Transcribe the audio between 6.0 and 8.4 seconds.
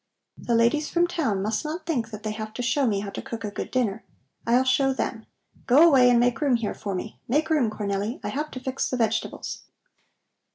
and make room here for me. Make room, Cornelli! I